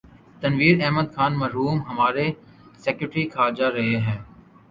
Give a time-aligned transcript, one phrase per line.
[0.41, 2.25] تنویر احمد خان مرحوم ہمارے
[2.83, 4.19] سیکرٹری خارجہ رہے ہیں۔